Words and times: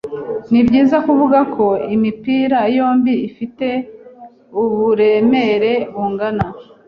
Nibyiza 0.51 0.97
kuvuga 1.05 1.39
ko 1.55 1.65
imipira 1.95 2.59
yombi 2.77 3.13
ifite 3.29 3.67
uburemere 4.61 5.71
bungana. 5.93 6.45